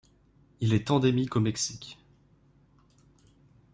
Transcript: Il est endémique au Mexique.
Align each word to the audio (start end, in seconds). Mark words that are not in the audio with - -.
Il 0.61 0.73
est 0.73 0.89
endémique 0.89 1.35
au 1.35 1.39
Mexique. 1.39 1.99